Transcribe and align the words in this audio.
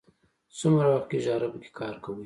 څومره 0.59 0.87
وخت 0.89 1.07
کېږي 1.11 1.29
عربو 1.35 1.57
کې 1.63 1.71
کار 1.79 1.95
کوئ. 2.03 2.19